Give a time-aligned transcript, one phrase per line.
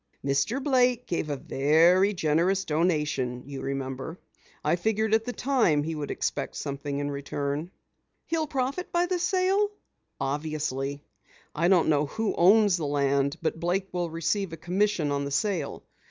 [0.25, 0.59] "Mr.
[0.63, 4.17] Blake gave a very generous donation, you remember.
[4.65, 7.69] I figured at the time he would expect something in return."
[8.25, 9.69] "He'll profit by the sale?"
[10.19, 11.03] "Obviously.
[11.53, 15.29] I don't know who owns the land, but Blake will receive a commission on the
[15.29, 15.83] sale.